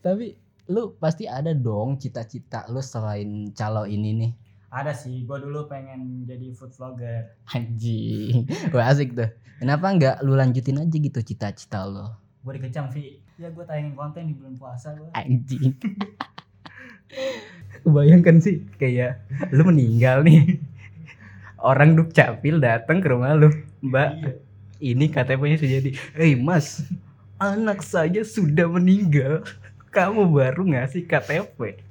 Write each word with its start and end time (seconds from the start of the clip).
Tapi 0.00 0.32
lu 0.66 0.96
pasti 0.96 1.28
ada 1.28 1.52
dong 1.52 2.00
cita-cita 2.00 2.64
lu 2.68 2.80
selain 2.80 3.52
calo 3.52 3.84
ini 3.84 4.10
nih. 4.16 4.32
Ada 4.70 4.94
sih, 4.94 5.26
gue 5.26 5.38
dulu 5.42 5.66
pengen 5.66 6.24
jadi 6.24 6.54
food 6.54 6.70
vlogger. 6.72 7.34
Anjing. 7.50 8.46
Wah 8.74 8.88
asik 8.88 9.12
tuh. 9.12 9.28
Kenapa 9.58 9.90
nggak 9.90 10.16
lu 10.22 10.38
lanjutin 10.38 10.78
aja 10.78 10.94
gitu 10.94 11.20
cita-cita 11.20 11.84
lu? 11.84 12.06
Gue 12.40 12.56
dikecam, 12.56 12.88
Vi. 12.88 13.20
Ya 13.36 13.50
gue 13.50 13.64
tayangin 13.66 13.92
konten 13.92 14.30
di 14.30 14.34
bulan 14.36 14.54
puasa 14.56 14.94
gue. 14.94 15.10
Anjing. 15.12 15.74
Kebayangkan 17.82 18.38
sih 18.38 18.62
kayak 18.78 19.18
lu 19.50 19.66
meninggal 19.66 20.22
nih. 20.22 20.62
Orang 21.60 21.98
duk 21.98 22.14
capil 22.14 22.62
datang 22.62 23.02
ke 23.02 23.10
rumah 23.10 23.34
lu. 23.36 23.50
Mbak, 23.80 24.10
Iya. 24.16 24.32
ini 24.80 25.04
KTP-nya 25.08 25.56
sudah 25.58 25.72
jadi. 25.80 25.90
Hei 26.16 26.32
mas, 26.36 26.84
anak 27.36 27.82
saya 27.82 28.22
sudah 28.22 28.70
meninggal. 28.70 29.42
Kamu 29.90 30.30
baru 30.30 30.70
ngasih 30.70 31.02
KTP. 31.02 31.82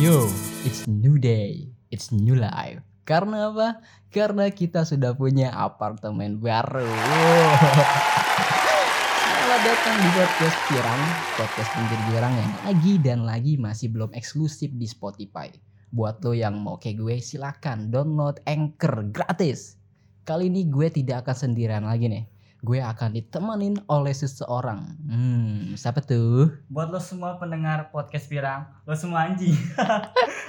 Yo, 0.00 0.24
it's 0.64 0.88
new 0.88 1.20
day, 1.20 1.68
it's 1.92 2.08
new 2.08 2.32
life. 2.32 2.80
Karena 3.04 3.52
apa? 3.52 3.84
Karena 4.08 4.48
kita 4.48 4.88
sudah 4.88 5.12
punya 5.12 5.52
apartemen 5.52 6.40
baru. 6.40 6.88
Selamat 9.20 9.60
datang 9.60 9.96
di 10.00 10.08
podcast 10.16 10.56
Pirang, 10.72 11.02
podcast 11.36 11.70
pinggir 11.76 12.00
Pirang 12.08 12.32
yang 12.32 12.52
lagi 12.64 12.92
dan 12.96 13.28
lagi 13.28 13.60
masih 13.60 13.92
belum 13.92 14.16
eksklusif 14.16 14.72
di 14.72 14.88
Spotify. 14.88 15.52
Buat 15.92 16.24
lo 16.24 16.32
yang 16.32 16.56
mau 16.64 16.80
kayak 16.80 16.96
gue, 16.96 17.20
silakan 17.20 17.92
download 17.92 18.40
Anchor 18.48 19.04
gratis. 19.12 19.76
Kali 20.24 20.48
ini 20.48 20.64
gue 20.72 20.88
tidak 20.88 21.28
akan 21.28 21.36
sendirian 21.36 21.84
lagi 21.84 22.08
nih. 22.08 22.24
Gue 22.60 22.84
akan 22.84 23.16
ditemenin 23.16 23.80
oleh 23.88 24.12
seseorang. 24.12 24.84
Hmm, 25.00 25.72
siapa 25.74 26.04
tuh? 26.04 26.52
buat 26.68 26.92
lo 26.92 27.00
semua 27.00 27.40
pendengar 27.40 27.88
podcast 27.88 28.28
Pirang, 28.28 28.68
lo 28.84 28.92
semua 28.92 29.24
anjing. 29.26 29.56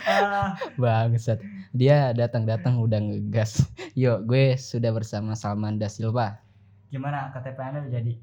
Ah, 0.01 0.57
Bangsat. 0.81 1.37
Dia 1.71 2.09
datang-datang 2.11 2.81
udah 2.81 2.97
ngegas. 2.97 3.63
Yuk, 3.93 4.25
gue 4.25 4.57
sudah 4.57 4.89
bersama 4.89 5.37
Salman 5.37 5.77
Da 5.77 5.87
Silva. 5.87 6.41
gimana 6.89 7.29
KTP 7.31 7.55
anda 7.61 7.79
udah 7.85 7.93
jadi? 7.93 8.13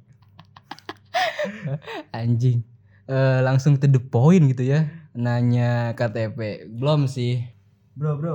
Anjing. 2.18 2.60
Eh, 3.08 3.40
langsung 3.40 3.78
to 3.78 3.86
the 3.86 4.02
point 4.02 4.42
gitu 4.50 4.66
ya. 4.66 4.90
Nanya 5.14 5.94
KTP. 5.94 6.68
Belum 6.68 7.06
sih. 7.08 7.46
Bro, 7.94 8.18
bro, 8.18 8.34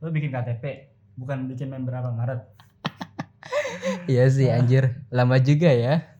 lo 0.00 0.08
bikin 0.08 0.30
KTP, 0.30 0.88
bukan 1.14 1.44
bikin 1.46 1.68
member 1.68 1.92
apa 1.92 2.10
Maret. 2.10 2.40
Iya 4.10 4.24
sih 4.28 4.48
anjir. 4.52 5.04
Lama 5.08 5.40
juga 5.40 5.70
ya. 5.72 6.14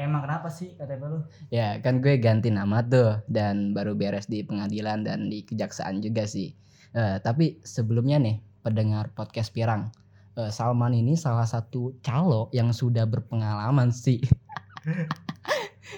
Emang 0.00 0.24
kenapa 0.24 0.48
sih 0.48 0.72
KTP 0.80 1.02
lo? 1.04 1.28
Ya, 1.52 1.76
kan 1.84 2.00
gue 2.00 2.16
ganti 2.16 2.48
nama 2.48 2.80
tuh 2.80 3.20
dan 3.28 3.76
baru 3.76 3.92
beres 3.92 4.24
di 4.32 4.40
pengadilan 4.40 5.04
dan 5.04 5.28
di 5.28 5.44
kejaksaan 5.44 6.00
juga 6.00 6.24
sih. 6.24 6.56
Eh, 6.96 7.20
tapi 7.20 7.60
sebelumnya 7.60 8.16
nih, 8.16 8.40
pendengar 8.64 9.12
podcast 9.12 9.52
Pirang. 9.52 9.92
eh, 10.40 10.48
Salman 10.48 10.94
ini 10.96 11.18
salah 11.20 11.44
satu 11.44 12.00
calo 12.00 12.48
yang 12.56 12.72
sudah 12.72 13.04
berpengalaman 13.04 13.92
sih. 13.92 14.24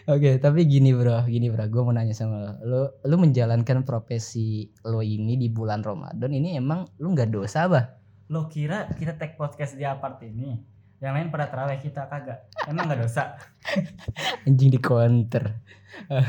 Oke, 0.09 0.41
tapi 0.41 0.66
gini 0.66 0.91
bro, 0.97 1.22
gini 1.28 1.53
bro, 1.53 1.69
gue 1.69 1.82
mau 1.84 1.94
nanya 1.94 2.16
sama 2.16 2.37
lo. 2.41 2.53
lo, 2.65 2.82
lo 3.04 3.16
menjalankan 3.21 3.84
profesi 3.84 4.66
lo 4.82 5.04
ini 5.04 5.37
di 5.37 5.53
bulan 5.53 5.84
Ramadan 5.84 6.32
ini 6.32 6.56
emang 6.59 6.88
lu 6.98 7.12
nggak 7.12 7.31
dosa 7.31 7.69
bah? 7.71 7.87
Lo 8.32 8.48
kira 8.48 8.88
kita 8.97 9.15
tag 9.21 9.37
podcast 9.37 9.76
di 9.76 9.84
apart 9.84 10.25
ini? 10.25 10.72
Yang 11.02 11.12
lain 11.18 11.28
pada 11.34 11.50
terawih 11.50 11.82
kita 11.82 12.06
kagak. 12.06 12.46
Emang 12.70 12.86
gak 12.86 13.02
dosa? 13.02 13.34
Anjing 14.46 14.70
di 14.70 14.78
counter, 14.78 15.58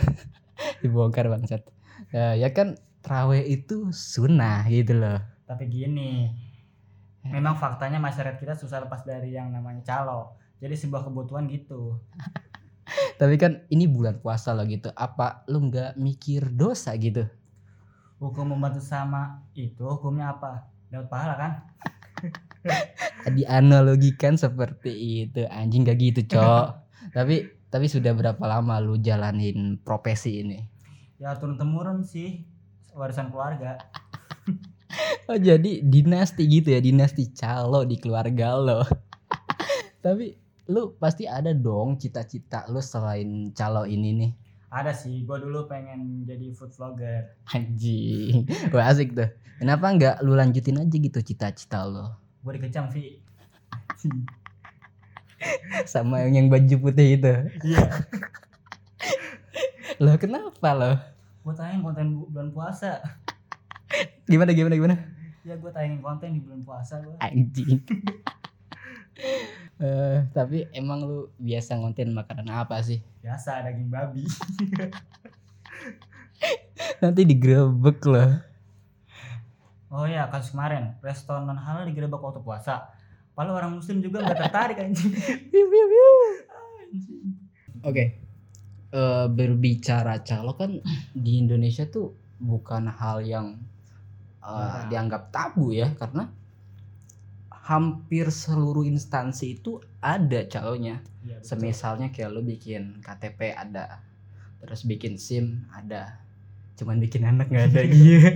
dibongkar 0.81 1.29
bangsat. 1.29 1.61
Eh, 2.09 2.41
ya 2.41 2.49
kan 2.49 2.73
trawe 3.05 3.37
itu 3.37 3.93
sunnah 3.93 4.65
gitu 4.73 4.97
loh. 4.97 5.21
Tapi 5.45 5.69
gini, 5.69 6.25
memang 7.21 7.53
faktanya 7.53 8.01
masyarakat 8.01 8.41
kita 8.41 8.57
susah 8.57 8.81
lepas 8.81 9.05
dari 9.05 9.37
yang 9.37 9.53
namanya 9.53 9.85
calo. 9.85 10.41
Jadi 10.57 10.73
sebuah 10.73 11.05
kebutuhan 11.05 11.45
gitu. 11.53 12.01
Tapi 13.21 13.37
kan 13.37 13.61
ini 13.69 13.85
bulan 13.85 14.25
puasa 14.25 14.57
loh 14.57 14.65
gitu. 14.65 14.89
Apa 14.97 15.45
lu 15.53 15.69
nggak 15.69 16.01
mikir 16.01 16.49
dosa 16.49 16.97
gitu? 16.97 17.29
Hukum 18.17 18.57
membantu 18.57 18.81
sama 18.81 19.45
itu 19.53 19.85
hukumnya 19.85 20.33
apa? 20.33 20.65
Dapat 20.89 21.07
pahala 21.13 21.35
kan? 21.37 21.51
Dianalogikan 23.31 24.35
seperti 24.35 25.23
itu. 25.27 25.47
Anjing 25.47 25.87
gak 25.87 25.99
gitu, 25.99 26.21
Cok. 26.35 26.67
tapi 27.17 27.47
tapi 27.73 27.89
sudah 27.89 28.13
berapa 28.13 28.43
lama 28.45 28.77
lu 28.77 29.01
jalanin 29.01 29.81
profesi 29.81 30.45
ini? 30.45 30.61
Ya 31.17 31.33
turun 31.39 31.57
temurun 31.57 32.05
sih 32.05 32.45
warisan 32.93 33.33
keluarga. 33.33 33.79
Oh, 35.25 35.39
jadi 35.39 35.81
dinasti 35.81 36.45
gitu 36.45 36.69
ya, 36.69 36.77
dinasti 36.77 37.33
calo 37.33 37.81
di 37.81 37.97
keluarga 37.97 38.53
lo. 38.53 38.85
tapi 40.05 40.37
lu 40.69 40.93
pasti 41.01 41.25
ada 41.25 41.49
dong 41.49 41.97
cita-cita 41.97 42.69
lu 42.69 42.77
selain 42.77 43.49
calo 43.57 43.89
ini 43.89 44.13
nih. 44.13 44.31
Ada 44.69 44.93
sih, 44.93 45.25
gue 45.25 45.37
dulu 45.41 45.65
pengen 45.65 46.29
jadi 46.29 46.53
food 46.53 46.77
vlogger. 46.77 47.25
Anjing. 47.57 48.45
Wah 48.69 48.93
asik 48.93 49.17
tuh. 49.17 49.33
Kenapa 49.57 49.89
nggak 49.89 50.15
lu 50.21 50.37
lanjutin 50.37 50.77
aja 50.77 50.93
gitu 50.93 51.19
cita-cita 51.25 51.89
lo? 51.89 52.22
Gue 52.43 52.51
dikecam, 52.59 52.91
Vi. 52.91 53.23
Sama 55.91 56.27
yang, 56.27 56.43
yang 56.43 56.47
baju 56.51 56.75
putih 56.79 57.15
itu. 57.15 57.33
Iya. 57.63 57.87
Loh 60.03 60.15
kenapa 60.19 60.69
lo? 60.75 60.93
gue 61.43 61.51
tayangin 61.51 61.83
konten 61.83 62.07
bu- 62.15 62.31
bulan 62.31 62.49
puasa. 62.55 63.03
Gimana 64.31 64.55
gimana 64.55 64.79
gimana? 64.79 64.95
Ya 65.43 65.59
gue 65.59 65.71
tayangin 65.71 65.99
konten 65.99 66.35
di 66.35 66.39
bulan 66.39 66.63
puasa 66.63 67.03
gue. 67.03 67.15
Anjing. 67.19 67.79
Eh, 69.83 70.19
tapi 70.31 70.63
emang 70.71 71.03
lu 71.03 71.27
biasa 71.37 71.75
ngonten 71.75 72.15
makanan 72.15 72.47
apa 72.49 72.79
sih? 72.79 73.03
Biasa 73.19 73.61
daging 73.67 73.91
babi. 73.91 74.23
Nanti 77.03 77.21
digerebek 77.27 77.99
loh. 78.07 78.31
Oh 79.93 80.09
ya 80.09 80.25
kasus 80.25 80.57
kemarin 80.57 80.97
restoran 81.05 81.45
non 81.45 81.61
halal 81.61 81.85
digerebek 81.85 82.17
waktu 82.17 82.41
puasa. 82.41 82.89
Padahal 83.37 83.61
orang 83.61 83.77
muslim 83.77 84.01
juga 84.01 84.25
nggak 84.25 84.39
tertarik 84.41 84.77
anjing. 84.81 85.13
Anjing. 86.81 87.37
Oke. 87.85 88.03
Eh, 88.89 89.25
berbicara 89.29 90.21
calo 90.21 90.53
kan 90.53 90.77
di 91.13 91.41
Indonesia 91.41 91.85
tuh 91.85 92.13
bukan 92.37 92.89
hal 92.89 93.21
yang 93.21 93.57
eh, 94.41 94.49
Nah. 94.49 94.85
dianggap 94.85 95.29
tabu 95.29 95.71
ya 95.71 95.93
karena 95.93 96.29
hampir 97.63 98.27
seluruh 98.27 98.83
instansi 98.83 99.55
itu 99.57 99.79
ada 100.03 100.43
calonya. 100.45 100.99
Iya, 101.23 101.39
betul. 101.39 101.47
Semisalnya 101.47 102.11
kayak 102.11 102.29
lu 102.29 102.43
bikin 102.43 102.99
KTP 102.99 103.55
ada, 103.55 104.03
terus 104.59 104.83
bikin 104.83 105.15
SIM 105.15 105.63
ada, 105.71 106.19
cuman 106.75 106.99
bikin 106.99 107.23
anak 107.23 107.47
nggak 107.47 107.71
ada 107.71 107.81
iya. 107.95 108.29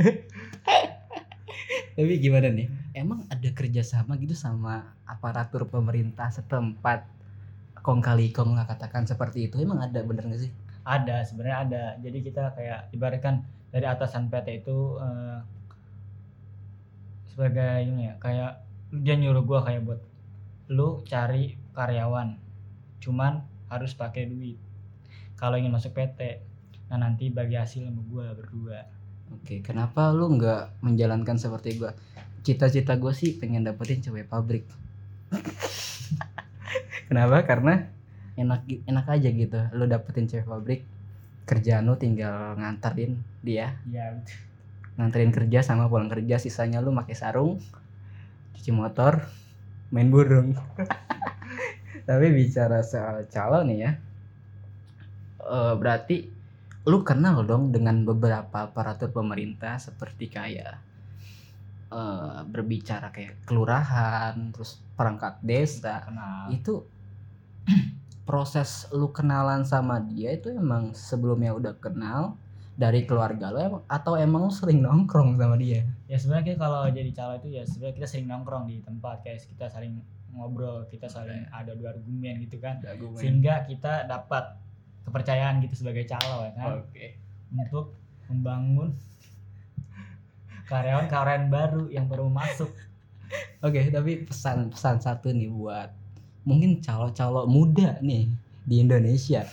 Tapi 1.97 2.13
gimana 2.21 2.53
nih? 2.53 2.69
Emang 2.93 3.25
ada 3.25 3.49
kerjasama 3.49 4.21
gitu 4.21 4.37
sama 4.37 4.93
aparatur 5.09 5.65
pemerintah 5.65 6.29
setempat? 6.29 7.09
Kong 7.81 7.99
kali 8.05 8.29
kong 8.29 8.53
lah 8.53 8.69
katakan 8.69 9.09
seperti 9.09 9.49
itu. 9.49 9.57
Emang 9.57 9.81
ada 9.81 9.99
bener 10.05 10.29
gak 10.29 10.41
sih? 10.45 10.51
ada 10.87 11.27
sebenarnya 11.27 11.57
ada 11.67 11.83
jadi 11.99 12.19
kita 12.23 12.43
kayak 12.55 12.79
ibaratkan 12.95 13.43
dari 13.75 13.83
atasan 13.83 14.31
PT 14.31 14.63
itu 14.63 14.95
eh, 15.03 15.39
sebagai 17.27 17.83
ini 17.83 18.07
ya 18.07 18.13
kayak 18.23 18.51
dia 19.03 19.15
nyuruh 19.19 19.43
gua 19.43 19.59
kayak 19.67 19.83
buat 19.83 19.99
lu 20.71 21.03
cari 21.03 21.59
karyawan 21.75 22.39
cuman 23.03 23.43
harus 23.67 23.91
pakai 23.91 24.31
duit 24.31 24.55
kalau 25.35 25.59
ingin 25.59 25.75
masuk 25.75 25.91
PT 25.91 26.39
nah 26.87 26.95
nanti 26.95 27.27
bagi 27.27 27.59
hasil 27.59 27.83
sama 27.83 27.99
gua 28.07 28.31
berdua 28.31 28.87
Oke, 29.35 29.59
kenapa 29.59 30.11
lu 30.15 30.31
nggak 30.39 30.79
menjalankan 30.83 31.35
seperti 31.35 31.79
gua? 31.79 31.91
Cita-cita 32.45 32.95
gue 32.95 33.11
sih 33.11 33.35
pengen 33.35 33.67
dapetin 33.67 33.99
cewek 33.99 34.27
pabrik. 34.31 34.63
kenapa? 37.11 37.43
Karena 37.43 37.83
enak 38.39 38.61
enak 38.87 39.05
aja 39.11 39.29
gitu. 39.31 39.59
Lu 39.75 39.83
dapetin 39.89 40.27
cewek 40.31 40.47
pabrik, 40.47 40.81
kerjaan 41.49 41.87
lu 41.89 41.95
tinggal 41.99 42.55
nganterin 42.59 43.19
dia, 43.43 43.75
ya 43.87 44.15
nganterin 44.97 45.31
kerja 45.31 45.59
sama 45.61 45.85
pulang 45.91 46.09
kerja, 46.09 46.41
sisanya 46.41 46.81
lu 46.81 46.89
pakai 46.95 47.15
sarung, 47.15 47.61
cuci 48.57 48.71
motor, 48.73 49.23
main 49.93 50.09
burung. 50.09 50.57
Tapi 52.07 52.25
bicara 52.33 52.81
soal 52.81 53.27
calon 53.29 53.67
nih 53.69 53.79
ya, 53.83 53.91
eh, 55.43 55.73
berarti 55.77 56.17
lu 56.87 57.03
kenal 57.03 57.43
dong 57.43 57.75
dengan 57.75 58.07
beberapa 58.07 58.71
aparatur 58.71 59.11
pemerintah 59.11 59.75
seperti 59.75 60.31
kayak 60.31 60.79
eh, 61.91 62.39
berbicara 62.47 63.11
kayak 63.11 63.43
kelurahan, 63.43 64.55
terus 64.55 64.79
perangkat 64.95 65.43
desa. 65.43 66.07
kenal 66.07 66.47
Itu 66.49 66.87
proses 68.27 68.87
lu 68.95 69.11
kenalan 69.11 69.63
sama 69.63 69.99
dia 70.03 70.35
itu 70.35 70.51
emang 70.51 70.91
sebelumnya 70.91 71.55
udah 71.55 71.75
kenal 71.79 72.35
dari 72.77 73.07
keluarga 73.09 73.49
lu 73.49 73.57
emang 73.57 73.83
atau 73.89 74.13
emang 74.19 74.51
lu 74.51 74.53
sering 74.53 74.83
nongkrong 74.83 75.39
sama 75.39 75.55
dia? 75.55 75.81
ya 76.05 76.19
sebenarnya 76.19 76.53
kita 76.53 76.59
kalau 76.61 76.81
jadi 76.91 77.11
calon 77.15 77.35
itu 77.41 77.49
ya 77.57 77.63
sebenarnya 77.65 77.95
kita 77.97 78.07
sering 78.07 78.27
nongkrong 78.29 78.63
di 78.69 78.83
tempat 78.85 79.25
kayak 79.25 79.41
kita 79.47 79.65
saling 79.71 79.97
ngobrol 80.35 80.85
kita 80.91 81.09
saling 81.09 81.47
ada 81.49 81.73
dua 81.73 81.97
argumen 81.97 82.45
gitu 82.45 82.61
kan 82.61 82.77
sehingga 83.17 83.65
kita 83.65 84.05
dapat 84.05 84.53
kepercayaan 85.07 85.63
gitu 85.63 85.87
sebagai 85.87 86.03
calon 86.03 86.51
ya 86.51 86.51
kan 86.59 86.83
Oke. 86.83 87.15
untuk 87.55 87.95
membangun 88.27 88.91
karyawan-karyawan 90.67 91.47
baru 91.47 91.83
yang 91.87 92.11
baru 92.11 92.27
masuk 92.27 92.69
Oke, 93.59 93.91
tapi 93.91 94.23
pesan-pesan 94.23 95.03
satu 95.03 95.35
nih 95.35 95.51
buat 95.51 95.91
mungkin 96.47 96.79
calo-calo 96.79 97.43
muda 97.43 97.99
nih 97.99 98.31
di 98.63 98.75
Indonesia. 98.79 99.43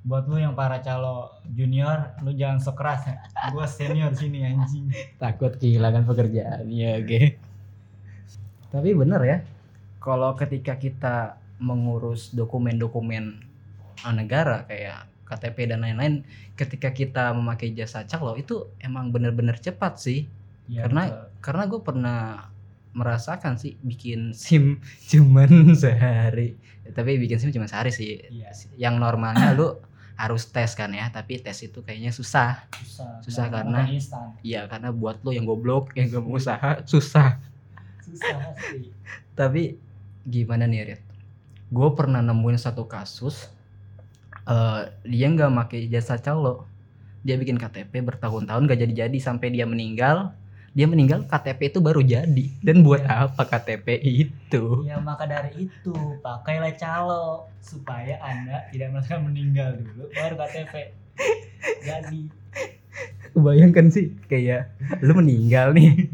buat 0.00 0.24
lu 0.24 0.40
yang 0.40 0.56
para 0.56 0.80
calo 0.80 1.28
junior 1.52 2.16
lu 2.24 2.32
jangan 2.32 2.56
sok 2.56 2.80
keras 2.80 3.04
ya 3.04 3.20
gua 3.52 3.68
senior 3.68 4.08
sini 4.16 4.48
anjing 4.48 4.88
Takut 5.20 5.60
kehilangan 5.60 6.08
pekerjaan. 6.08 6.64
Ya, 6.72 6.96
oke. 6.96 7.36
Tapi 8.72 8.90
bener 8.96 9.20
ya, 9.26 9.38
kalau 10.00 10.32
ketika 10.40 10.78
kita 10.80 11.36
mengurus 11.60 12.32
dokumen-dokumen 12.32 13.44
negara 14.08 14.64
kayak 14.64 15.04
KTP 15.24 15.70
dan 15.70 15.80
lain-lain, 15.80 16.26
ketika 16.54 16.90
kita 16.90 17.30
memakai 17.30 17.70
jasa 17.70 18.02
calo 18.02 18.34
itu 18.34 18.66
emang 18.78 19.08
bener-bener 19.08 19.54
cepat 19.54 19.96
sih. 19.96 20.26
ya, 20.66 20.86
Karena- 20.86 21.06
betul. 21.06 21.26
karena 21.40 21.62
gue 21.66 21.80
pernah 21.80 22.18
merasakan 22.90 23.54
sih 23.54 23.78
bikin 23.80 24.32
sim 24.34 24.78
cuman 25.06 25.50
sehari. 25.78 26.58
Tapi 26.90 27.18
bikin 27.18 27.38
sim 27.38 27.50
cuma 27.50 27.66
sehari 27.66 27.90
sih. 27.90 28.18
Iya. 28.26 28.50
yang 28.76 28.98
normalnya 28.98 29.52
lu 29.52 29.78
harus 30.14 30.44
tes 30.46 30.74
kan 30.74 30.90
ya 30.90 31.08
tapi 31.08 31.38
tes 31.38 31.56
itu 31.60 31.80
kayaknya 31.80 32.10
susah. 32.10 32.66
Susah 32.82 33.22
Susah 33.22 33.46
karena- 33.48 33.86
iya 34.42 34.66
karena 34.66 34.90
buat 34.90 35.22
lu 35.22 35.30
yang 35.30 35.44
goblok 35.44 35.94
yang 35.94 36.10
gak 36.10 36.20
mau 36.20 36.34
usaha 36.34 36.82
susah. 36.84 37.38
Susah 38.02 38.52
sih 38.66 38.90
tapi 39.38 39.78
gimana 40.22 40.66
nih 40.66 40.80
Rit? 40.84 41.02
Gue 41.70 41.88
pernah 41.94 42.18
nemuin 42.20 42.58
satu 42.58 42.84
kasus 42.84 43.46
eh 44.50 44.80
dia 45.06 45.26
nggak 45.30 45.50
pakai 45.54 45.86
jasa 45.86 46.18
calo 46.18 46.66
dia 47.22 47.36
bikin 47.36 47.60
KTP 47.60 48.00
bertahun-tahun 48.00 48.64
gak 48.64 48.80
jadi-jadi 48.80 49.18
sampai 49.20 49.52
dia 49.52 49.68
meninggal 49.68 50.32
dia 50.72 50.88
meninggal 50.88 51.28
KTP 51.28 51.76
itu 51.76 51.78
baru 51.84 52.00
jadi 52.00 52.46
dan 52.64 52.82
buat 52.82 53.04
apa 53.06 53.46
KTP 53.46 54.00
itu 54.02 54.88
ya 54.88 54.98
maka 54.98 55.28
dari 55.28 55.68
itu 55.70 55.94
pakailah 56.24 56.74
calo 56.74 57.46
supaya 57.60 58.18
anda 58.24 58.66
tidak 58.74 58.96
merasakan 58.96 59.30
meninggal 59.30 59.76
dulu 59.78 60.10
baru 60.16 60.34
KTP 60.34 60.74
jadi 61.84 62.20
Kebayangkan 63.30 63.86
sih 63.94 64.10
kayak 64.26 64.74
lu 65.06 65.14
meninggal 65.14 65.70
nih. 65.70 66.10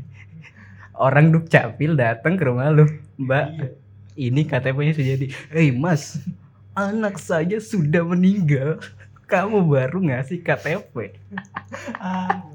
Orang 0.97 1.33
duk 1.33 1.49
capil 1.49 1.97
datang 1.97 2.37
ke 2.37 2.45
rumah 2.45 2.73
lu. 2.73 2.85
Mbak, 3.17 3.47
iya. 3.57 3.69
ini 4.29 4.45
KTP-nya 4.45 4.93
sudah 4.93 5.09
jadi. 5.17 5.27
Hei 5.53 5.73
Mas, 5.73 6.21
anak 6.77 7.17
saya 7.17 7.57
sudah 7.59 8.05
meninggal. 8.05 8.79
Kamu 9.27 9.67
baru 9.67 9.99
ngasih 9.99 10.45
KTP. 10.45 11.19
Ah, 11.99 12.47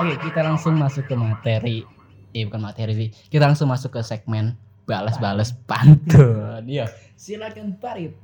Oke, 0.00 0.18
kita 0.18 0.40
langsung 0.42 0.80
masuk 0.80 1.06
ke 1.06 1.14
materi. 1.14 1.86
Eh 2.32 2.48
bukan 2.48 2.64
materi 2.64 2.96
sih. 2.96 3.08
Kita 3.28 3.46
langsung 3.46 3.70
masuk 3.70 3.94
ke 3.94 4.00
segmen 4.02 4.56
balas-balas 4.88 5.54
pantun. 5.68 6.64
Iya, 6.66 6.90
silakan 7.14 7.78
Parit. 7.78 8.16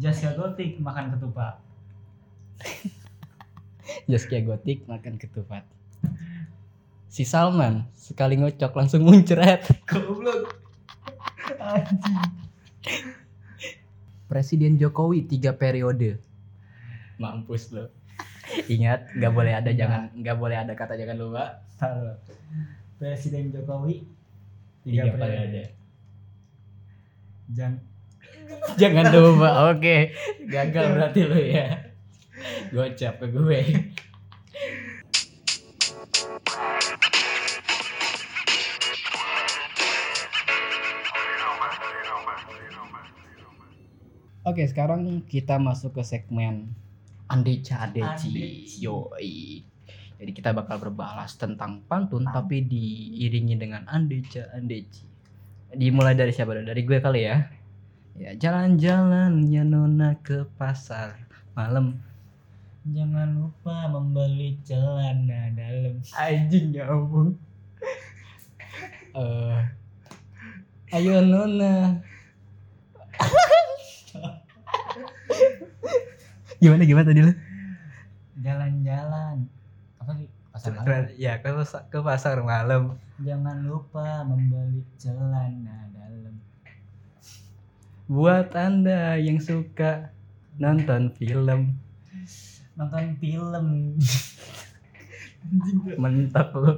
Jasya 0.00 0.32
Gotik 0.32 0.80
makan 0.80 1.12
ketupat 1.12 1.60
Zaskia 4.10 4.40
Gotik 4.40 4.88
makan 4.88 5.20
ketupat. 5.20 5.64
Si 7.10 7.26
Salman 7.26 7.90
sekali 7.98 8.38
ngocok 8.38 8.72
langsung 8.78 9.02
muncrat. 9.02 9.66
goblok 9.90 10.54
anjing 11.58 12.22
Presiden 14.30 14.78
Jokowi 14.78 15.26
tiga 15.26 15.50
periode. 15.58 16.22
Mampus 17.18 17.74
lo. 17.74 17.90
Ingat, 18.70 19.10
nggak 19.18 19.32
boleh 19.34 19.52
ada 19.58 19.70
jangan 19.74 20.14
nggak 20.14 20.38
boleh 20.38 20.56
ada 20.62 20.72
kata 20.78 20.94
jangan 20.94 21.18
lupa. 21.18 21.66
Salah. 21.74 22.14
Presiden 23.02 23.50
Jokowi 23.50 24.06
Tiga 24.86 25.10
tiga 25.10 25.18
periode 25.18 25.18
periode. 25.18 25.62
jangan 27.50 27.82
Jangan 28.78 29.10
lupa. 29.10 29.50
Oke, 29.74 30.14
gagal 30.46 30.84
berarti 30.94 31.20
lo 31.26 31.38
ya. 31.38 31.90
Gocap 32.70 33.18
ke 33.18 33.26
gue. 33.34 33.60
Oke, 44.50 44.66
sekarang 44.66 45.22
kita 45.30 45.62
masuk 45.62 45.94
ke 45.94 46.02
segmen 46.02 46.74
Andeca 47.30 47.86
Adeci. 47.86 48.34
Andeci. 48.34 48.82
Yoi. 48.82 49.62
Jadi 50.18 50.30
kita 50.34 50.50
bakal 50.50 50.82
berbalas 50.82 51.38
tentang 51.38 51.86
pantun 51.86 52.26
tapi 52.26 52.66
diiringi 52.66 53.54
dengan 53.54 53.86
Andeca 53.86 54.50
Andeci. 54.50 55.06
Dimulai 55.70 56.18
dari 56.18 56.34
siapa? 56.34 56.50
dulu? 56.58 56.66
Dari 56.66 56.82
gue 56.82 56.98
kali 56.98 57.30
ya. 57.30 57.46
Ya, 58.18 58.34
jalan-jalan 58.34 59.46
ya 59.54 59.62
nona 59.62 60.18
ke 60.18 60.42
pasar 60.58 61.14
malam. 61.54 62.02
jangan 62.90 63.38
lupa 63.38 63.86
membeli 63.86 64.58
celana 64.66 65.54
dalam 65.54 66.02
Anjing 66.18 66.74
nyambung. 66.74 67.38
Eh, 69.14 69.62
ayo 70.90 71.22
nona. 71.22 72.02
gimana 76.60 76.82
gimana 76.84 77.06
tadi 77.08 77.20
lu? 77.24 77.32
jalan-jalan 78.40 79.36
apa 79.98 80.10
sih 80.16 80.28
pasar 80.50 80.72
malam 80.72 81.04
Ya 81.16 81.36
ke 81.38 81.48
pasar, 81.52 81.82
ke 81.88 81.98
pasar 82.00 82.36
malam. 82.40 82.96
jangan 83.20 83.64
lupa 83.64 84.24
membeli 84.24 84.80
celana 84.96 85.88
dalam 85.92 86.34
Buat 88.08 88.56
anda 88.56 89.14
yang 89.16 89.38
suka 89.38 90.10
nonton 90.56 91.14
film, 91.14 91.78
nonton 92.74 93.06
film 93.16 93.94
mentok 95.96 96.48
lu. 96.52 96.72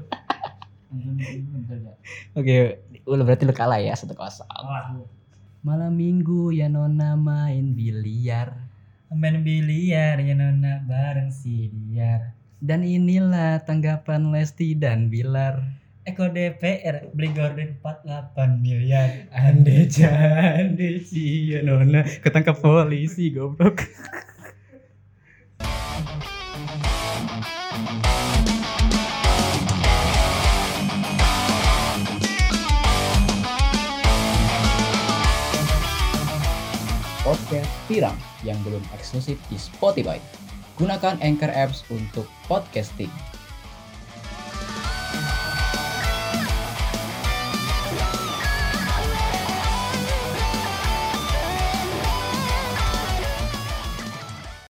Oke, 2.36 2.84
udah 3.08 3.24
berarti 3.24 3.48
lu 3.48 3.54
kalah 3.56 3.80
ya 3.80 3.96
satu 3.96 4.12
kosong. 4.12 4.44
lu 4.92 5.08
Malam 5.64 5.94
minggu 5.96 6.52
ya 6.52 6.68
nona 6.68 7.16
main 7.16 7.72
biliar. 7.72 8.61
Main 9.16 9.44
biliar 9.44 10.20
ya 10.20 10.34
nona 10.34 10.82
bareng 10.84 11.30
si 11.32 11.68
Diar 11.68 12.34
Dan 12.62 12.86
inilah 12.86 13.66
tanggapan 13.66 14.30
Lesti 14.30 14.78
dan 14.78 15.10
Bilar. 15.10 15.82
Eko 16.06 16.30
DPR 16.30 17.10
beli 17.14 17.30
gorden 17.30 17.78
48 17.78 18.58
miliar 18.58 19.30
Ande 19.30 19.86
ande 20.02 20.98
si 21.02 21.54
ya 21.54 21.62
nona 21.62 22.02
ketangkap 22.02 22.58
polisi 22.58 23.30
goblok. 23.34 23.86
Podcast 37.22 37.70
Pirang 37.86 38.18
yang 38.42 38.58
belum 38.66 38.82
eksklusif 38.98 39.38
di 39.46 39.54
Spotify. 39.54 40.18
Gunakan 40.74 41.22
Anchor 41.22 41.54
Apps 41.54 41.86
untuk 41.94 42.26
podcasting. 42.50 43.10